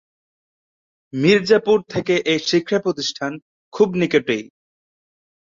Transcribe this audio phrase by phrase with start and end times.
[1.13, 3.31] মির্জাপুর থেকে এ শিক্ষাপ্রতিষ্ঠান
[3.73, 4.43] খুব নিকটেই।